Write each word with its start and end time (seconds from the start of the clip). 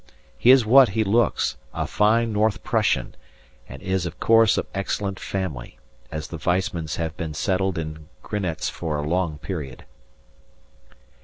He 0.35 0.49
is 0.49 0.65
what 0.65 0.89
he 0.97 1.03
looks, 1.03 1.57
a 1.75 1.85
fine 1.85 2.33
North 2.33 2.63
Prussian, 2.63 3.13
and 3.69 3.83
is, 3.83 4.07
of 4.07 4.19
course, 4.19 4.57
of 4.57 4.65
excellent 4.73 5.19
family, 5.19 5.77
as 6.11 6.29
the 6.29 6.39
Weissmans 6.39 6.95
have 6.95 7.15
been 7.17 7.35
settled 7.35 7.77
in 7.77 8.07
Grinetz 8.23 8.67
for 8.67 8.97
a 8.97 9.07
long 9.07 9.37
period. 9.37 9.85